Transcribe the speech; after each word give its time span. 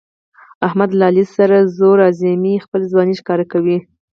احمد 0.67 0.89
له 0.97 1.03
علي 1.09 1.25
سره 1.35 1.57
زور 1.77 1.97
ازمیي، 2.09 2.63
خپله 2.65 2.85
ځواني 2.91 3.15
ښکاره 3.21 3.45
کوي. 3.53 3.77